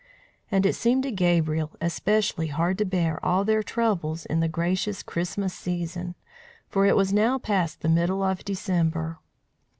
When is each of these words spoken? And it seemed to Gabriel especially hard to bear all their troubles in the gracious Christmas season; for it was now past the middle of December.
And 0.49 0.65
it 0.65 0.73
seemed 0.73 1.03
to 1.03 1.11
Gabriel 1.11 1.73
especially 1.79 2.47
hard 2.47 2.79
to 2.79 2.85
bear 2.85 3.23
all 3.23 3.45
their 3.45 3.61
troubles 3.61 4.25
in 4.25 4.39
the 4.39 4.47
gracious 4.47 5.03
Christmas 5.03 5.53
season; 5.53 6.15
for 6.67 6.87
it 6.87 6.95
was 6.95 7.13
now 7.13 7.37
past 7.37 7.81
the 7.81 7.87
middle 7.87 8.23
of 8.23 8.43
December. 8.43 9.19